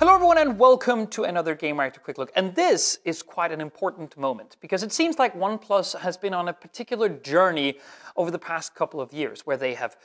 [0.00, 2.32] Hello, everyone, and welcome to another Gamereactor Quick Look.
[2.34, 6.48] And this is quite an important moment because it seems like OnePlus has been on
[6.48, 7.76] a particular journey
[8.16, 9.98] over the past couple of years where they have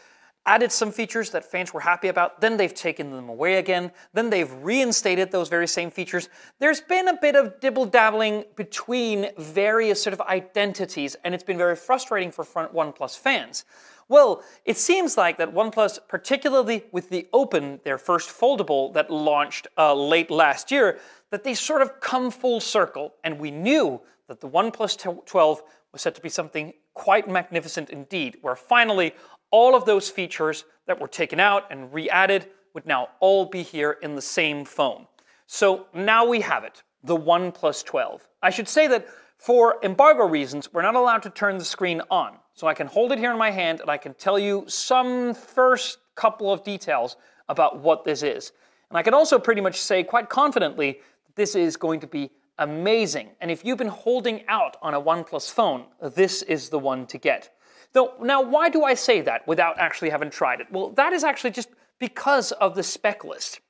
[0.46, 4.30] added some features that fans were happy about, then they've taken them away again, then
[4.30, 6.30] they've reinstated those very same features.
[6.60, 11.58] There's been a bit of dibble dabbling between various sort of identities, and it's been
[11.58, 13.66] very frustrating for OnePlus fans.
[14.08, 19.68] Well, it seems like that OnePlus, particularly with the Open, their first foldable that launched
[19.78, 21.00] uh, late last year,
[21.32, 23.16] that they sort of come full circle.
[23.24, 28.38] And we knew that the OnePlus 12 was set to be something quite magnificent indeed,
[28.42, 29.14] where finally
[29.56, 33.64] all of those features that were taken out and re added would now all be
[33.64, 35.08] here in the same phone.
[35.48, 38.28] So now we have it, the OnePlus 12.
[38.44, 42.36] I should say that for embargo reasons, we're not allowed to turn the screen on.
[42.54, 45.34] So I can hold it here in my hand and I can tell you some
[45.34, 47.16] first couple of details
[47.48, 48.52] about what this is.
[48.90, 52.30] And I can also pretty much say quite confidently that this is going to be
[52.60, 53.30] amazing.
[53.40, 57.18] And if you've been holding out on a OnePlus phone, this is the one to
[57.18, 57.55] get.
[57.96, 60.68] Though, now, why do I say that without actually having tried it?
[60.70, 63.62] Well, that is actually just because of the spec list.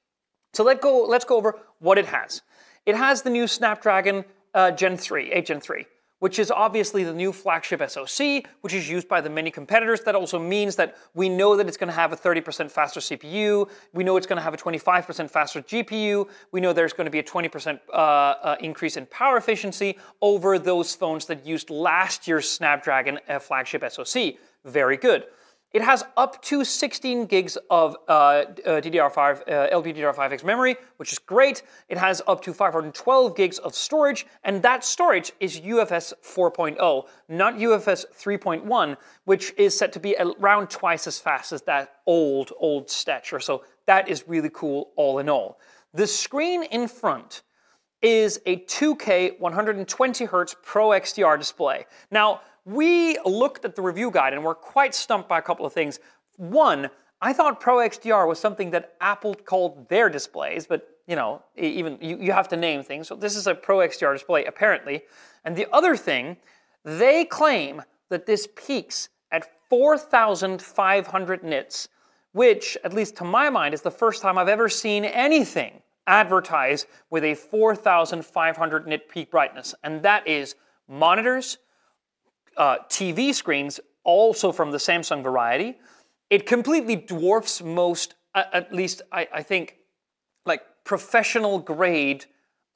[0.54, 2.42] So let go, let's go over what it has.
[2.88, 5.86] It has the new Snapdragon uh, Gen 3, 8 Gen 3
[6.20, 10.02] which is obviously the new flagship SoC, which is used by the many competitors.
[10.02, 13.70] That also means that we know that it's going to have a 30% faster CPU.
[13.94, 16.28] We know it's going to have a 25% faster GPU.
[16.52, 20.58] We know there's going to be a 20% uh, uh, increase in power efficiency over
[20.58, 24.36] those phones that used last year's Snapdragon uh, flagship SoC.
[24.64, 25.26] Very good.
[25.76, 28.46] It has up to 16 gigs of uh, uh,
[28.80, 31.64] DDR5, uh, LPDDR5X memory, which is great.
[31.90, 37.56] It has up to 512 gigs of storage, and that storage is UFS 4.0, not
[37.56, 42.90] UFS 3.1, which is set to be around twice as fast as that old, old
[42.90, 43.42] stature.
[43.42, 45.60] So that is really cool all in all.
[45.94, 47.42] The screen in front
[48.06, 51.88] is a 2K 120 Hz Pro XDR display.
[52.12, 55.74] Now, we looked at the review guide and were quite stumped by a couple of
[55.74, 56.00] things.
[56.38, 61.42] One, I thought Pro XDR was something that Apple called their displays, but you know,
[61.56, 63.08] even you, you have to name things.
[63.08, 65.02] So this is a Pro XDR display, apparently.
[65.44, 66.38] And the other thing,
[66.84, 71.88] they claim that this peaks at 4,500 nits,
[72.34, 76.86] which, at least to my mind, is the first time I've ever seen anything advertise
[77.10, 79.76] with a 4,500 nit peak brightness.
[79.84, 80.56] And that is
[80.88, 81.58] monitors,
[82.58, 85.78] uh, TV screens, also from the Samsung variety.
[86.30, 89.78] It completely dwarfs most, at least I, I think,
[90.46, 92.26] like professional grade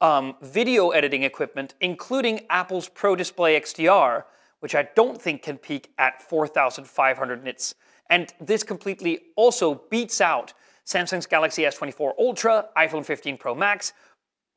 [0.00, 4.24] um, video editing equipment, including Apple's Pro Display XDR,
[4.60, 7.74] which I don't think can peak at 4,500 nits.
[8.08, 10.52] And this completely also beats out
[10.90, 13.92] Samsung's Galaxy S24 Ultra, iPhone 15 Pro Max,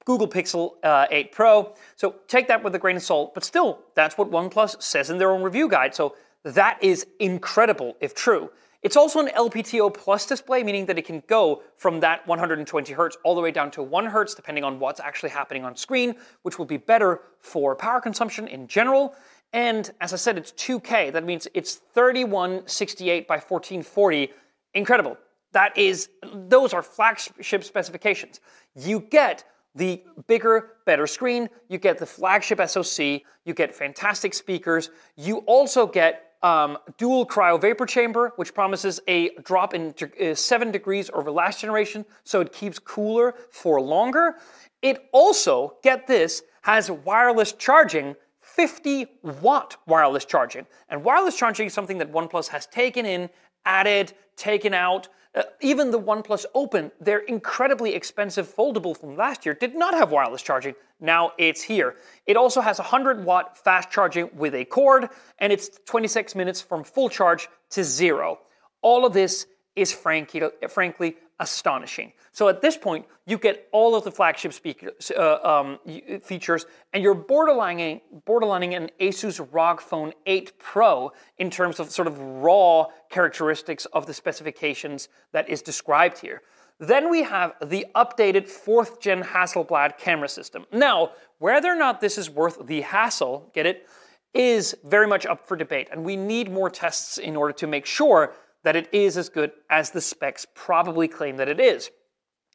[0.05, 1.75] Google Pixel uh, 8 Pro.
[1.95, 5.19] So take that with a grain of salt, but still, that's what OnePlus says in
[5.19, 5.93] their own review guide.
[5.93, 8.49] So that is incredible if true.
[8.81, 13.15] It's also an LTPO plus display, meaning that it can go from that 120 hertz
[13.23, 16.57] all the way down to 1 hertz, depending on what's actually happening on screen, which
[16.57, 19.15] will be better for power consumption in general.
[19.53, 21.13] And as I said, it's 2K.
[21.13, 24.33] That means it's 3168 by 1440.
[24.73, 25.17] Incredible.
[25.53, 28.41] That is, those are flagship specifications.
[28.75, 34.89] You get the bigger, better screen, you get the flagship SoC, you get fantastic speakers,
[35.15, 40.71] you also get um, dual cryo vapor chamber, which promises a drop in uh, 7
[40.71, 44.35] degrees over last generation, so it keeps cooler for longer.
[44.81, 49.07] It also, get this, has wireless charging 50
[49.41, 50.65] watt wireless charging.
[50.89, 53.29] And wireless charging is something that OnePlus has taken in,
[53.65, 55.07] added, taken out.
[55.35, 60.11] Uh, even the OnePlus Open, their incredibly expensive foldable from last year, did not have
[60.11, 60.75] wireless charging.
[60.99, 61.95] Now it's here.
[62.27, 66.83] It also has 100 watt fast charging with a cord, and it's 26 minutes from
[66.83, 68.39] full charge to zero.
[68.83, 72.13] All of this is frankly, frankly astonishing.
[72.31, 75.79] So at this point, you get all of the flagship speakers, uh, um,
[76.23, 82.07] features, and you're borderlining, borderlining an Asus ROG Phone 8 Pro in terms of sort
[82.07, 86.41] of raw characteristics of the specifications that is described here.
[86.79, 90.65] Then we have the updated fourth gen Hasselblad camera system.
[90.71, 93.87] Now, whether or not this is worth the hassle, get it,
[94.33, 97.85] is very much up for debate, and we need more tests in order to make
[97.85, 101.89] sure that it is as good as the specs probably claim that it is.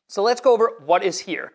[0.08, 1.52] So let's go over what is here.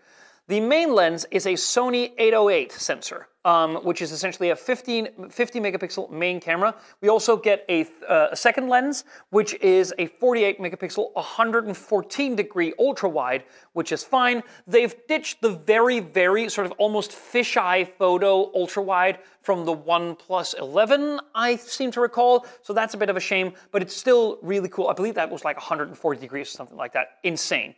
[0.49, 5.59] The main lens is a Sony 808 sensor, um, which is essentially a 15, 50
[5.61, 6.75] megapixel main camera.
[6.99, 12.73] We also get a, uh, a, second lens, which is a 48 megapixel, 114 degree
[12.77, 14.43] ultra wide, which is fine.
[14.67, 20.59] They've ditched the very, very sort of almost fisheye photo ultra wide from the OnePlus
[20.59, 22.45] 11, I seem to recall.
[22.63, 24.89] So that's a bit of a shame, but it's still really cool.
[24.89, 27.19] I believe that was like 140 degrees or something like that.
[27.23, 27.75] Insane.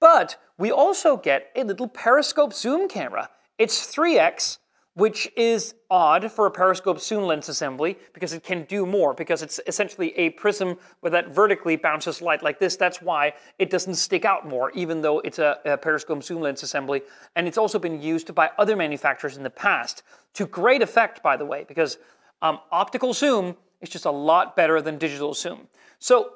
[0.00, 3.28] But we also get a little periscope zoom camera.
[3.58, 4.58] It's 3x,
[4.94, 9.42] which is odd for a periscope zoom lens assembly because it can do more, because
[9.42, 12.76] it's essentially a prism where that vertically bounces light like this.
[12.76, 16.62] That's why it doesn't stick out more, even though it's a, a periscope zoom lens
[16.62, 17.02] assembly.
[17.36, 20.02] And it's also been used by other manufacturers in the past
[20.34, 21.98] to great effect, by the way, because
[22.42, 25.68] um, optical zoom is just a lot better than digital zoom.
[25.98, 26.32] So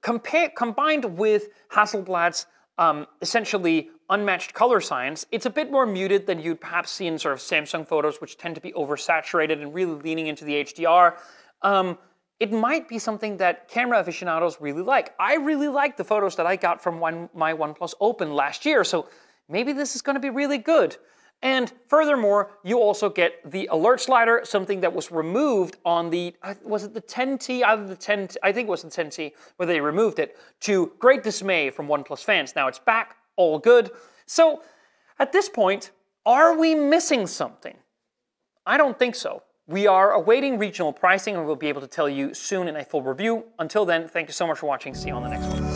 [0.00, 2.46] combined with Hasselblad's
[2.78, 7.18] um, essentially unmatched color science, it's a bit more muted than you'd perhaps see in
[7.18, 11.16] sort of Samsung photos, which tend to be oversaturated and really leaning into the HDR.
[11.62, 11.98] Um,
[12.40, 15.14] it might be something that camera aficionados really like.
[15.18, 18.82] I really like the photos that I got from one, my OnePlus Open last year,
[18.84, 19.08] so
[19.48, 20.96] maybe this is going to be really good.
[21.42, 26.54] And furthermore, you also get the alert slider, something that was removed on the, uh,
[26.62, 29.80] was it the 10T, either the 10, I think it was the 10T, where they
[29.80, 32.54] removed it, to great dismay from OnePlus fans.
[32.54, 33.90] Now it's back, all good.
[34.26, 34.62] So
[35.18, 35.90] at this point,
[36.24, 37.76] are we missing something?
[38.64, 39.42] I don't think so.
[39.66, 42.84] We are awaiting regional pricing and we'll be able to tell you soon in a
[42.84, 43.44] full review.
[43.58, 44.94] Until then, thank you so much for watching.
[44.94, 45.71] See you on the next one.